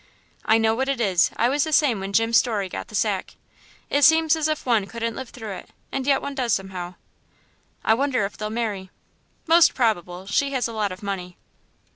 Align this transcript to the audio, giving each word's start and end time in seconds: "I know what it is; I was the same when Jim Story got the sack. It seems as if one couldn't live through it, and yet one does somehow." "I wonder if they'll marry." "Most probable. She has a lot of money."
"I 0.45 0.57
know 0.57 0.73
what 0.73 0.89
it 0.89 0.99
is; 0.99 1.29
I 1.37 1.47
was 1.47 1.63
the 1.63 1.71
same 1.71 1.99
when 1.99 2.11
Jim 2.11 2.33
Story 2.33 2.67
got 2.69 2.87
the 2.87 2.95
sack. 2.95 3.35
It 3.87 4.03
seems 4.03 4.35
as 4.35 4.47
if 4.47 4.65
one 4.65 4.87
couldn't 4.87 5.15
live 5.15 5.29
through 5.29 5.51
it, 5.51 5.69
and 5.91 6.07
yet 6.07 6.23
one 6.23 6.33
does 6.33 6.53
somehow." 6.55 6.95
"I 7.85 7.93
wonder 7.93 8.25
if 8.25 8.35
they'll 8.35 8.49
marry." 8.49 8.89
"Most 9.45 9.75
probable. 9.75 10.25
She 10.25 10.53
has 10.53 10.67
a 10.67 10.73
lot 10.73 10.91
of 10.91 11.03
money." 11.03 11.37